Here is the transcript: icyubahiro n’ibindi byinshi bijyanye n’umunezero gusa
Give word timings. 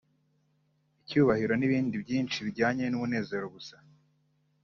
icyubahiro 1.01 1.53
n’ibindi 1.57 1.95
byinshi 2.03 2.37
bijyanye 2.45 2.85
n’umunezero 2.87 3.45
gusa 3.55 3.75